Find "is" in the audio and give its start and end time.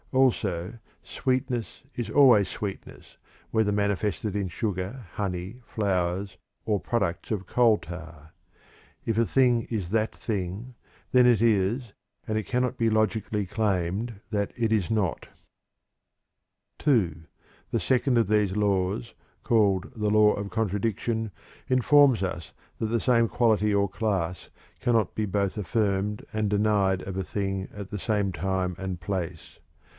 1.95-2.09, 9.69-9.91, 11.41-11.93, 14.73-14.89